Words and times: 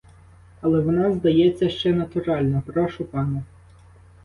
Але 0.61 0.79
вона, 0.79 1.11
здається, 1.11 1.69
ще 1.69 1.93
натуральна, 1.93 2.61
прошу 2.67 3.05
пана. 3.05 3.43